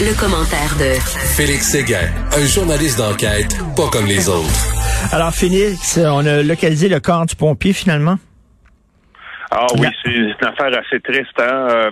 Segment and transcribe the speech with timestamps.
[0.00, 0.98] Le, commentaire de
[1.36, 5.12] Félix Séguin, un journaliste d'enquête pas comme les autres.
[5.12, 8.16] Alors Félix, on a localisé le corps du pompier finalement?
[9.50, 11.38] Ah oui, c'est une affaire assez triste.
[11.38, 11.68] Hein?
[11.70, 11.90] Euh,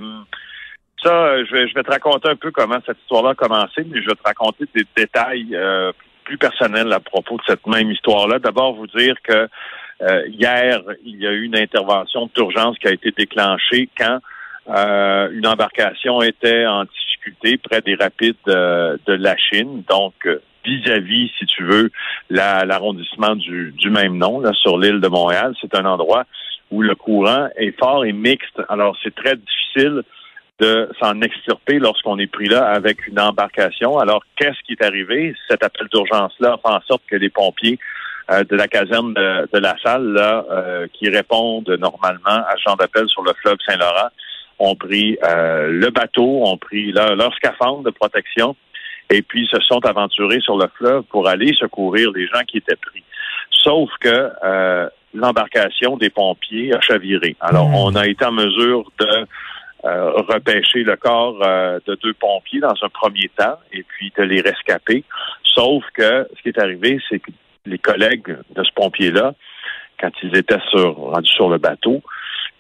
[1.02, 4.02] ça, je vais, je vais te raconter un peu comment cette histoire-là a commencé, mais
[4.02, 5.92] je vais te raconter des détails euh,
[6.24, 8.38] plus personnels à propos de cette même histoire-là.
[8.38, 9.48] D'abord, vous dire que
[10.02, 14.18] euh, hier, il y a eu une intervention d'urgence qui a été déclenchée quand
[14.68, 20.14] euh, une embarcation était en difficulté près des rapides de la Chine, donc
[20.64, 21.90] vis-à-vis, si tu veux,
[22.30, 25.54] l'arrondissement du, du même nom, là, sur l'île de Montréal.
[25.60, 26.24] C'est un endroit
[26.70, 28.60] où le courant est fort et mixte.
[28.68, 30.02] Alors, c'est très difficile
[30.58, 33.98] de s'en extirper lorsqu'on est pris là avec une embarcation.
[33.98, 35.34] Alors, qu'est-ce qui est arrivé?
[35.48, 37.78] Cet appel d'urgence-là fait en sorte que les pompiers
[38.30, 43.08] euh, de la caserne de, la salle, là, euh, qui répondent normalement à ce d'appel
[43.08, 44.08] sur le fleuve Saint-Laurent,
[44.58, 48.56] ont pris euh, le bateau, ont pris leur, leur scaphandre de protection
[49.10, 52.76] et puis se sont aventurés sur le fleuve pour aller secourir les gens qui étaient
[52.76, 53.04] pris.
[53.50, 54.30] Sauf que
[55.14, 57.36] l'embarcation des pompiers a chaviré.
[57.40, 57.74] Alors, hmm.
[57.74, 59.26] on a été en mesure de
[59.84, 64.22] euh, repêcher le corps euh, de deux pompiers dans un premier temps et puis de
[64.22, 65.04] les rescaper.
[65.44, 67.30] Sauf que ce qui est arrivé, c'est que
[67.66, 69.34] les collègues de ce pompier-là,
[70.00, 72.02] quand ils étaient sur, rendus sur le bateau,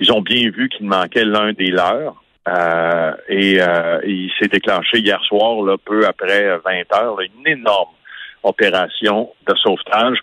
[0.00, 2.22] ils ont bien vu qu'il manquait l'un des leurs.
[2.48, 3.58] Euh, et,
[4.06, 7.94] il s'est déclenché hier soir, là, peu après 20 heures, une énorme
[8.42, 10.18] opération de sauvetage.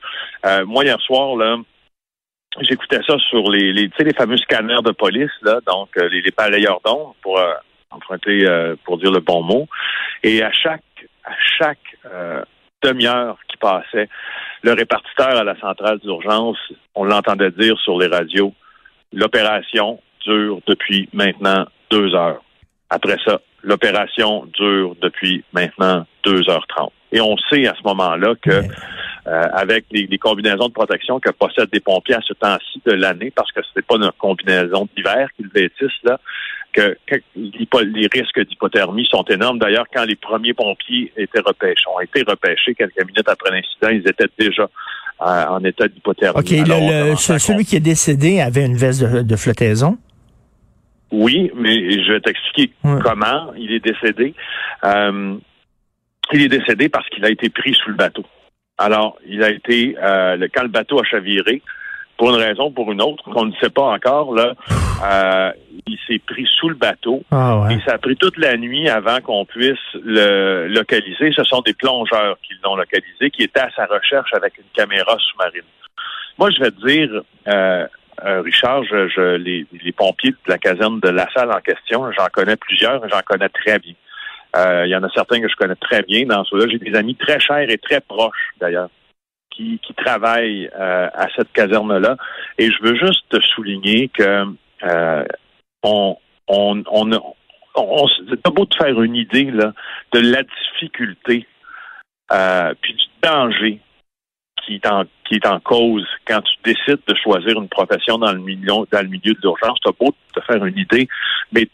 [0.66, 1.57] moi, hier soir, là,
[2.61, 6.31] j'écoutais ça sur les, les, les fameux scanners de police, là, donc euh, les, les
[6.31, 7.53] balayeurs d'ombre, pour euh,
[7.89, 9.67] emprunter, euh, pour dire le bon mot.
[10.23, 10.81] Et à chaque,
[11.23, 11.79] à chaque
[12.81, 14.09] demi-heure qui passait,
[14.61, 16.57] le répartiteur à la centrale d'urgence,
[16.95, 18.53] on l'entendait dire sur les radios,
[19.14, 22.44] l'opération dure depuis maintenant deux heures.
[22.89, 26.94] Après ça, l'opération dure depuis maintenant deux heures trente.
[27.11, 28.61] Et on sait à ce moment-là que
[29.25, 33.31] euh, avec les, combinaisons de protection que possèdent des pompiers à ce temps-ci de l'année,
[33.34, 36.19] parce que ce n'est pas une combinaison d'hiver qu'ils vêtissent, là,
[36.73, 36.97] que,
[37.35, 39.59] les risques d'hypothermie sont énormes.
[39.59, 44.09] D'ailleurs, quand les premiers pompiers étaient repêchés, ont été repêchés quelques minutes après l'incident, ils
[44.09, 44.63] étaient déjà
[45.22, 46.40] euh, en état d'hypothermie.
[46.40, 49.97] OK, le, celui qui est décédé avait une veste de, flottaison?
[51.11, 54.34] Oui, mais je vais t'expliquer comment il est décédé.
[54.84, 55.35] Euh,
[56.34, 58.25] il est décédé parce qu'il a été pris sous le bateau.
[58.83, 61.61] Alors, il a été, euh, quand le bateau a chaviré,
[62.17, 64.53] pour une raison ou pour une autre, qu'on ne sait pas encore, là,
[65.05, 65.51] euh,
[65.88, 67.23] il s'est pris sous le bateau.
[67.31, 71.31] Ah et ça a pris toute la nuit avant qu'on puisse le localiser.
[71.33, 75.17] Ce sont des plongeurs qui l'ont localisé, qui étaient à sa recherche avec une caméra
[75.17, 75.61] sous-marine.
[76.38, 77.88] Moi, je vais te dire, euh,
[78.25, 82.27] euh Richard, je, les, les, pompiers de la caserne de La Salle en question, j'en
[82.33, 83.93] connais plusieurs, j'en connais très bien.
[84.56, 86.66] Euh, il y en a certains que je connais très bien dans ceux-là.
[86.69, 88.90] J'ai des amis très chers et très proches, d'ailleurs,
[89.50, 92.18] qui, qui travaillent euh, à cette caserne-là.
[92.58, 94.46] Et je veux juste te souligner que
[94.84, 95.24] euh,
[95.81, 97.12] on, on, on,
[97.75, 99.74] on, c'est beau de faire une idée là,
[100.14, 101.47] de la difficulté
[102.31, 103.80] euh, puis du danger
[104.66, 108.31] qui est, en, qui est en cause quand tu décides de choisir une profession dans
[108.31, 109.78] le milieu, dans le milieu de l'urgence.
[109.84, 111.08] C'est beau de te faire une idée,
[111.52, 111.68] mais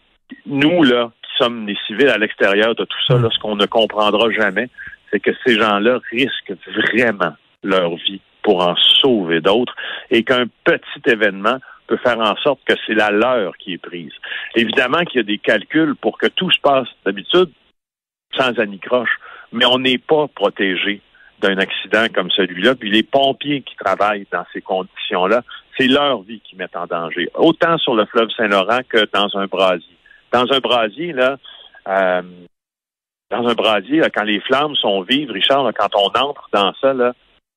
[0.45, 3.29] nous, là, sommes des civils à l'extérieur de tout ça, hmm.
[3.31, 4.69] ce qu'on ne comprendra jamais,
[5.11, 7.33] c'est que ces gens-là risquent vraiment
[7.63, 9.75] leur vie pour en sauver d'autres
[10.11, 11.57] et qu'un petit événement
[11.87, 14.11] peut faire en sorte que c'est la leur qui est prise.
[14.55, 17.49] Évidemment qu'il y a des calculs pour que tout se passe d'habitude
[18.37, 19.17] sans anicroche,
[19.51, 21.01] mais on n'est pas protégé
[21.41, 22.75] d'un accident comme celui-là.
[22.75, 25.43] Puis les pompiers qui travaillent dans ces conditions-là,
[25.77, 29.47] c'est leur vie qui met en danger, autant sur le fleuve Saint-Laurent que dans un
[29.47, 29.98] brasier.
[30.31, 31.37] Dans un brasier, là,
[31.87, 32.21] euh,
[33.31, 37.13] dans un brasier, quand les flammes sont vives, Richard, quand on entre dans ça, là,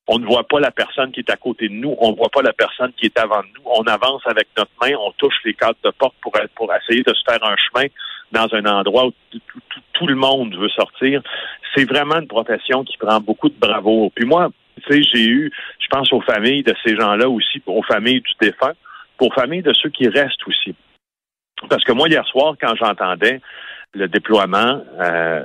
[0.09, 2.29] on ne voit pas la personne qui est à côté de nous, on ne voit
[2.29, 3.63] pas la personne qui est avant nous.
[3.65, 7.15] On avance avec notre main, on touche les cadres de porte pour, pour essayer de
[7.15, 7.87] se faire un chemin
[8.33, 9.13] dans un endroit où
[9.93, 11.23] tout, le monde veut sortir.
[11.75, 14.11] C'est vraiment une profession qui prend beaucoup de bravoure.
[14.13, 14.51] Puis moi,
[14.85, 18.33] tu sais, j'ai eu, je pense aux familles de ces gens-là aussi, aux familles du
[18.41, 18.73] défunt,
[19.21, 20.75] aux familles de ceux qui restent aussi.
[21.69, 23.41] Parce que moi, hier soir, quand j'entendais
[23.95, 25.45] le déploiement euh,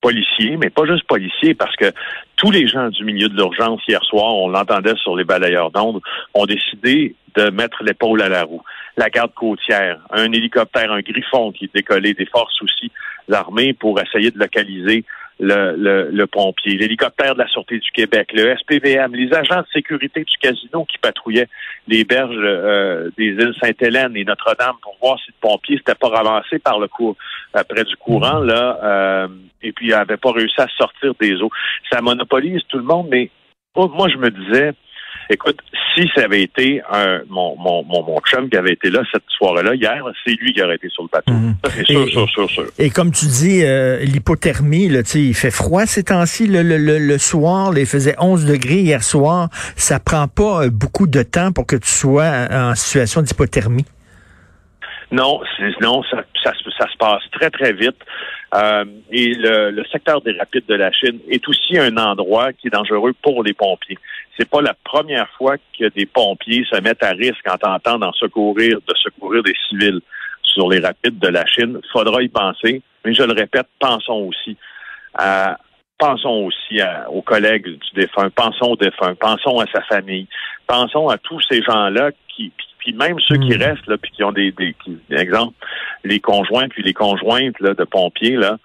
[0.00, 1.92] policier, mais pas juste policier, parce que
[2.36, 6.00] tous les gens du milieu de l'urgence hier soir, on l'entendait sur les balayeurs d'ondes,
[6.34, 8.62] ont décidé de mettre l'épaule à la roue.
[8.96, 12.92] La garde côtière, un hélicoptère, un griffon qui décollé, des forces aussi
[13.28, 15.04] l'armée pour essayer de localiser
[15.40, 20.24] le, le, pompier, l'hélicoptère de la Sûreté du Québec, le SPVM, les agents de sécurité
[20.24, 21.48] du casino qui patrouillaient
[21.88, 26.08] les berges euh, des îles Sainte-Hélène et Notre-Dame pour voir si le pompier s'était pas
[26.08, 27.16] ramassé par le coup
[27.68, 29.28] près du courant là, euh,
[29.62, 31.50] et puis n'avait pas réussi à sortir des eaux.
[31.90, 33.30] Ça monopolise tout le monde, mais
[33.76, 34.72] moi je me disais
[35.30, 35.60] Écoute,
[35.94, 39.74] si ça avait été un, mon, mon, mon, chum qui avait été là cette soirée-là,
[39.74, 41.32] hier, c'est lui qui aurait été sur le bateau.
[41.32, 41.54] Mhm.
[41.64, 42.64] c'est sûr, sûr, sûr, sûr.
[42.78, 46.46] Et comme tu dis, euh, l'hypothermie, là, il fait froid ces temps-ci.
[46.46, 49.48] Le, le, le, soir, il faisait 11 degrés hier soir.
[49.76, 53.86] Ça prend pas euh, beaucoup de temps pour que tu sois en situation d'hypothermie?
[55.10, 55.40] Non,
[55.80, 57.96] non, ça, ça, ça, se passe très, très vite.
[58.54, 62.68] Euh, et le, le, secteur des rapides de la Chine est aussi un endroit qui
[62.68, 63.98] est dangereux pour les pompiers.
[64.38, 68.12] C'est pas la première fois que des pompiers se mettent à risque en tentant d'en
[68.12, 70.00] secourir, de secourir des civils
[70.42, 71.80] sur les rapides de la Chine.
[71.92, 72.82] Faudra y penser.
[73.04, 74.56] Mais je le répète, pensons aussi
[75.14, 75.58] à
[75.98, 80.26] pensons aussi aux collègues du défunt, pensons au défunt, pensons à sa famille,
[80.66, 82.52] pensons à tous ces gens-là qui,
[82.84, 83.62] puis même ceux qui hmm.
[83.62, 84.74] restent là, puis qui ont des, des
[85.10, 85.54] exemple,
[86.04, 88.58] les conjoints puis les conjointes là, de pompiers là,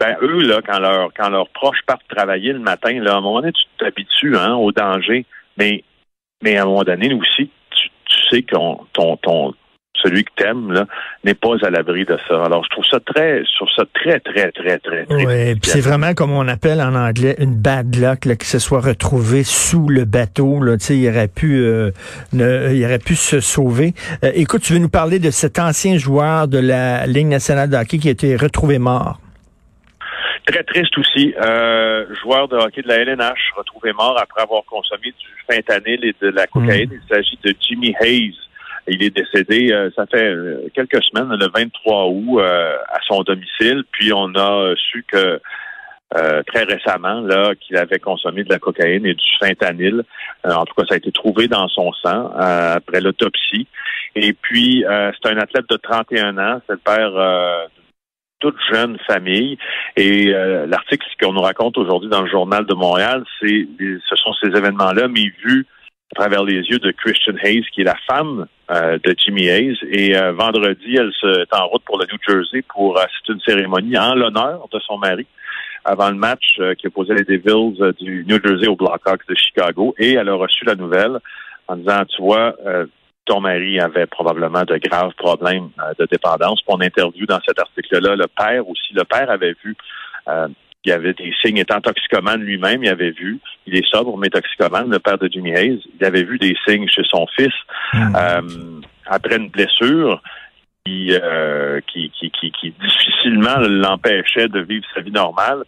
[0.00, 3.20] ben eux là, quand leur quand leurs proches partent travailler le matin, là, à un
[3.20, 5.26] moment donné, tu t'habitues hein, au danger,
[5.58, 5.84] mais
[6.42, 8.56] mais à un moment donné aussi, tu, tu sais que
[8.92, 9.54] ton ton
[10.02, 10.86] celui que t'aimes là
[11.24, 12.44] n'est pas à l'abri de ça.
[12.44, 15.04] Alors je trouve ça très sur ça très très très très.
[15.06, 18.58] très oui, c'est vraiment comme on appelle en anglais une bad luck là, qu'il se
[18.58, 20.76] soit retrouvé sous le bateau là.
[20.76, 21.90] Tu sais, il aurait pu euh,
[22.32, 23.94] ne, il aurait pu se sauver.
[24.24, 27.76] Euh, écoute, tu veux nous parler de cet ancien joueur de la Ligue nationale de
[27.76, 29.18] hockey qui a été retrouvé mort?
[30.46, 31.34] Très triste aussi.
[31.40, 36.14] Euh, joueur de hockey de la LNH retrouvé mort après avoir consommé du fentanyl et
[36.20, 36.90] de la cocaïne.
[36.90, 36.98] Hmm.
[37.00, 38.34] Il s'agit de Jimmy Hayes.
[38.88, 43.22] Il est décédé, euh, ça fait euh, quelques semaines, le 23 août, euh, à son
[43.22, 43.84] domicile.
[43.92, 45.40] Puis on a su que
[46.46, 50.02] très récemment là qu'il avait consommé de la cocaïne et du fentanyl.
[50.44, 53.66] en tout cas, ça a été trouvé dans son sang après l'autopsie.
[54.14, 56.60] Et puis, c'est un athlète de 31 ans.
[56.66, 57.68] C'est le père
[58.40, 59.56] toute jeune famille.
[59.96, 60.26] Et
[60.66, 65.08] l'article qu'on nous raconte aujourd'hui dans le journal de Montréal, c'est ce sont ces événements-là,
[65.08, 65.66] mais vus
[66.12, 69.78] à travers les yeux de Christian Hayes, qui est la femme euh, de Jimmy Hayes.
[69.90, 73.40] Et euh, vendredi, elle se, est en route pour le New Jersey pour assister une
[73.40, 75.26] cérémonie en l'honneur de son mari
[75.84, 79.94] avant le match euh, qui opposait les Devils du New Jersey aux Blackhawks de Chicago.
[79.98, 81.18] Et elle a reçu la nouvelle
[81.66, 82.54] en disant, tu vois,
[83.24, 86.60] ton mari avait probablement de graves problèmes de dépendance.
[86.62, 89.76] Pour une interview dans cet article-là, le père aussi, le père avait vu
[90.84, 94.28] il y avait des signes, étant toxicomane lui-même, il avait vu, il est sobre, mais
[94.28, 97.54] toxicomane, le père de Jimmy Hayes, il avait vu des signes chez son fils
[97.92, 98.16] hmm.
[98.16, 100.20] euh, après une blessure
[100.84, 105.62] qui, euh, qui, qui, qui, qui difficilement l'empêchait de vivre sa vie normale.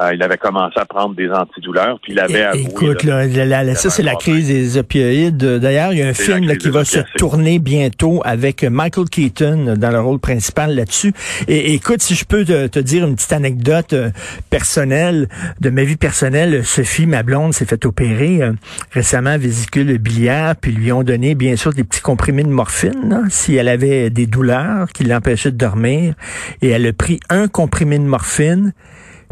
[0.00, 2.62] Euh, il avait commencé à prendre des antidouleurs, puis il avait avoué...
[2.62, 5.36] Écoute, là, ça, c'est la crise des opioïdes.
[5.36, 9.90] D'ailleurs, il y a un film qui va se tourner bientôt avec Michael Keaton dans
[9.90, 11.12] le rôle principal là-dessus.
[11.48, 14.10] Et écoute, si je peux te, dire une petite anecdote euh,
[14.48, 15.28] personnelle,
[15.60, 18.52] de ma vie personnelle, Sophie, ma blonde, s'est fait opérer euh,
[18.92, 23.56] récemment vésicule biliaire, puis lui ont donné, bien sûr, des petits comprimés de morphine, si
[23.56, 26.14] elle avait des douleurs qui l'empêchaient de dormir.
[26.62, 28.72] Et elle a pris un comprimé de morphine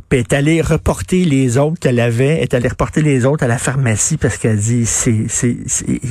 [0.09, 3.59] puis est allée reporter les autres qu'elle avait, est allée reporter les autres à la
[3.59, 5.57] pharmacie parce qu'elle dit c'est c'est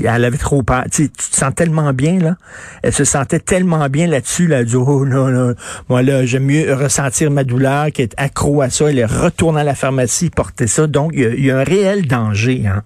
[0.04, 0.84] elle avait trop peur.
[0.92, 2.36] Tu, tu te sens tellement bien là.
[2.84, 5.56] Elle se sentait tellement bien là-dessus là, elle dit oh non non,
[5.90, 8.90] moi là j'aime mieux ressentir ma douleur qu'être accro à ça.
[8.90, 10.86] Elle est retournée à la pharmacie porter ça.
[10.86, 12.84] Donc il y, a un réel danger hein,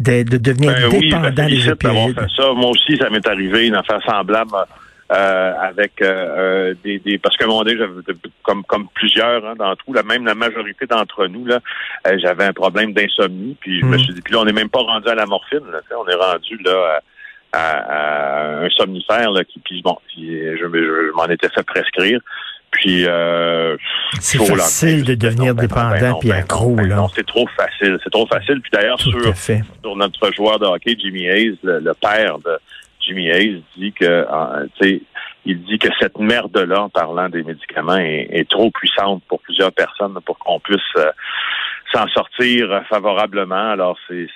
[0.00, 2.26] de, de devenir ben dépendant des opioïdes.
[2.34, 2.52] Ça.
[2.54, 4.52] Moi aussi ça m'est arrivé une affaire semblable.
[5.12, 7.78] Euh, avec euh, euh, des, des, parce qu'à un moment donné,
[8.42, 11.60] comme comme plusieurs hein, d'entre nous, là, même la majorité d'entre nous, là,
[12.16, 14.00] j'avais un problème d'insomnie, puis je me mm.
[14.00, 16.14] suis dit, puis là, on n'est même pas rendu à la morphine, là, on est
[16.16, 17.00] rendu là
[17.52, 22.18] à, un somnifère là, qui, puis bon, je, je, m'en étais fait prescrire.
[22.72, 23.76] Puis euh,
[24.20, 26.96] c'est facile de devenir ben dépendant ben puis ben accro là.
[26.96, 28.60] Non, c'est trop facile, c'est trop facile.
[28.60, 32.58] Puis d'ailleurs sur, sur notre joueur de hockey, Jimmy Hayes, le père de
[33.06, 34.26] Jimmy Hayes dit que,
[35.44, 40.18] il dit que cette merde-là, en parlant des médicaments, est, trop puissante pour plusieurs personnes
[40.24, 41.10] pour qu'on puisse euh,
[41.92, 43.70] s'en sortir favorablement.
[43.70, 44.28] Alors, c'est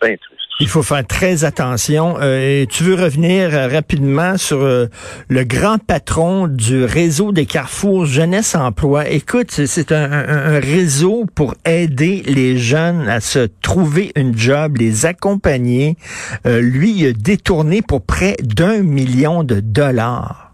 [0.00, 0.42] bien triste.
[0.60, 2.16] Il faut faire très attention.
[2.20, 4.86] Euh, tu veux revenir euh, rapidement sur euh,
[5.28, 9.08] le grand patron du réseau des carrefours Jeunesse Emploi.
[9.08, 15.06] Écoute, c'est un, un, réseau pour aider les jeunes à se trouver une job, les
[15.06, 15.96] accompagner.
[16.44, 20.51] lui, il a détourné pour près d'un million de dollars.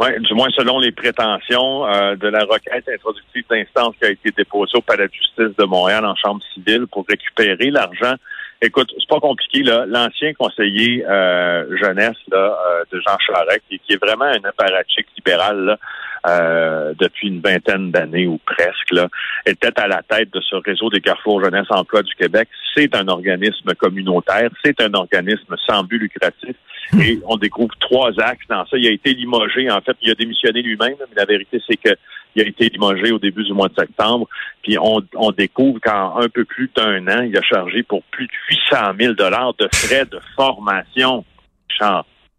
[0.00, 4.32] Oui, du moins selon les prétentions euh, de la requête introductive d'instance qui a été
[4.32, 8.14] déposée au Palais de justice de Montréal en chambre civile pour récupérer l'argent.
[8.64, 9.84] Écoute, c'est pas compliqué là.
[9.86, 15.64] L'ancien conseiller euh, jeunesse là, euh, de Jean Charest, qui, est vraiment un apparatchik libéral
[15.66, 15.78] là,
[16.26, 19.08] euh, depuis une vingtaine d'années ou presque, là,
[19.44, 22.48] était à la tête de ce réseau des carrefours jeunesse emploi du Québec.
[22.74, 26.56] C'est un organisme communautaire, c'est un organisme sans but lucratif.
[26.92, 27.02] Hmm.
[27.02, 28.78] Et on découvre trois axes dans ça.
[28.78, 31.90] Il a été limogé, en fait, il a démissionné lui-même, mais la vérité, c'est que
[32.34, 34.28] il a été limogé au début du mois de septembre.
[34.62, 38.26] Puis on, on découvre qu'en un peu plus d'un an, il a chargé pour plus
[38.26, 38.32] de
[38.70, 41.24] 800 000 dollars de frais de formation.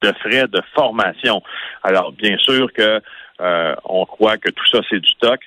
[0.01, 1.41] de frais de formation.
[1.83, 3.01] Alors, bien sûr que
[3.41, 5.39] euh, on croit que tout ça, c'est du stock.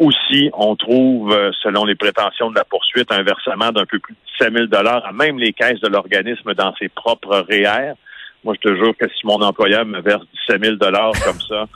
[0.00, 4.14] Aussi, on trouve, euh, selon les prétentions de la poursuite, un versement d'un peu plus
[4.14, 7.92] de 7 000 à même les caisses de l'organisme dans ses propres REER.
[8.44, 11.66] Moi, je te jure que si mon employeur me verse 17 000 comme ça,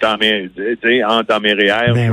[0.00, 2.12] dans mes, dans mes REER, ben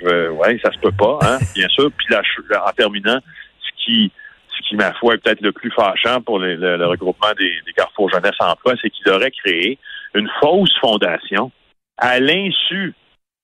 [0.00, 1.90] je, ouais, ça se peut pas, hein, bien sûr.
[1.96, 2.22] Puis là,
[2.66, 3.18] en terminant,
[3.60, 4.12] ce qui,
[4.48, 8.10] ce qui, ma foi, est peut-être le plus fâchant pour le, regroupement des, des Carrefour
[8.10, 9.78] Jeunesse Emploi, c'est qu'il aurait créé
[10.14, 11.50] une fausse fondation
[11.98, 12.94] à l'insu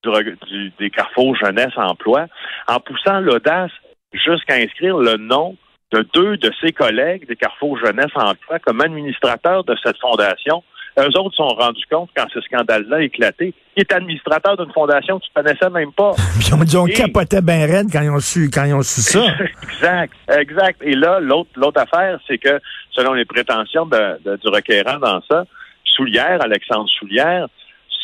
[0.02, 2.26] du, des Carrefour Jeunesse Emploi,
[2.68, 3.72] en poussant l'audace
[4.12, 5.56] jusqu'à inscrire le nom
[5.92, 10.62] de deux de ses collègues des Carrefour Jeunesse Emploi comme administrateurs de cette fondation.
[10.98, 13.54] Eux autres se sont rendus compte quand ce scandale-là a éclaté.
[13.76, 16.12] Il est administrateur d'une fondation que tu connaissais même pas.
[16.40, 19.00] Puis on dit on capotait bien raide quand ils ont su quand ils ont su
[19.00, 19.24] ça.
[19.62, 20.82] exact, exact.
[20.82, 25.44] Et là, l'autre l'autre affaire, c'est que selon les prétentions de, du requérant dans ça,
[25.84, 27.46] Soulière, Alexandre Soulière,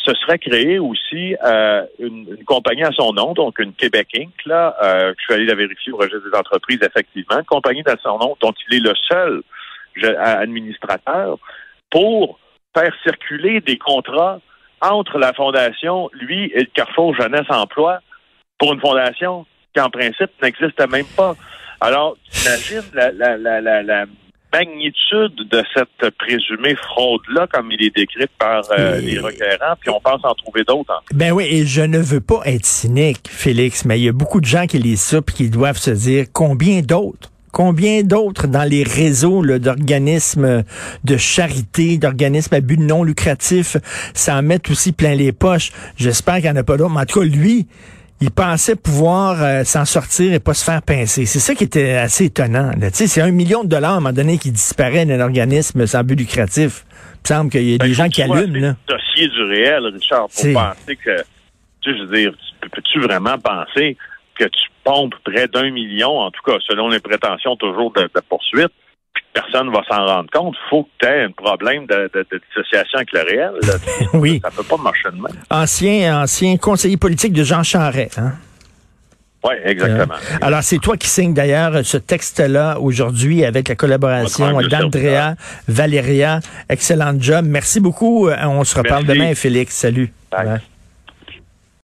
[0.05, 4.31] ce serait créé aussi euh, une, compagnie à son nom, donc une Québec Inc.
[4.45, 7.97] Là, euh, je suis allé la vérifier au registre des entreprises, effectivement, une compagnie à
[8.01, 9.41] son nom dont il est le seul
[10.15, 11.37] administrateur
[11.89, 12.39] pour
[12.77, 14.39] faire circuler des contrats
[14.81, 17.99] entre la fondation, lui, et le Carrefour Jeunesse Emploi
[18.59, 21.35] pour une fondation qui, en principe, n'existe même pas.
[21.81, 24.05] Alors, imagine la, la, la, la
[24.53, 29.99] magnitude de cette présumée fraude-là, comme il est décrit par euh, les requérants, puis on
[29.99, 30.91] pense en trouver d'autres.
[30.91, 31.01] Hein.
[31.13, 34.39] Ben oui, et je ne veux pas être cynique, Félix, mais il y a beaucoup
[34.39, 38.69] de gens qui lisent ça puis qui doivent se dire combien d'autres Combien d'autres dans
[38.69, 40.63] les réseaux d'organismes
[41.03, 43.77] de charité, d'organismes à but non lucratif,
[44.13, 45.71] s'en mettent aussi plein les poches?
[45.95, 46.93] J'espère qu'il n'y en a pas d'autres.
[46.93, 47.65] Mais en tout cas, lui,
[48.21, 51.25] il pensait pouvoir euh, s'en sortir et pas se faire pincer.
[51.25, 52.73] C'est ça qui était assez étonnant.
[52.93, 56.15] C'est un million de dollars à un moment donné qui disparaît d'un organisme sans but
[56.15, 56.85] lucratif.
[56.91, 58.59] Il me semble qu'il y a des ben, gens qui allument.
[58.59, 58.75] Là.
[58.87, 61.23] dossier du réel, Richard, pour penser que,
[61.81, 62.33] tu sais, je veux dire,
[62.71, 63.97] peux-tu vraiment penser
[64.37, 64.67] que tu
[65.23, 68.71] près d'un million, en tout cas, selon les prétentions toujours de, de poursuite,
[69.33, 70.55] personne va s'en rendre compte.
[70.55, 73.51] Il faut que tu aies un problème de, dissociation avec le réel.
[74.13, 74.39] oui.
[74.43, 75.43] Ça ne peut pas marcher de même.
[75.49, 78.33] Ancien, ancien conseiller politique de Jean Charest, hein?
[79.43, 80.15] Oui, exactement.
[80.15, 85.35] Euh, alors, c'est toi qui signes d'ailleurs ce texte-là aujourd'hui avec la collaboration d'Andrea
[85.67, 86.39] Valéria.
[86.69, 87.45] Excellent job.
[87.47, 88.27] Merci beaucoup.
[88.27, 89.75] Euh, on se reparle demain, Félix.
[89.75, 90.11] Salut.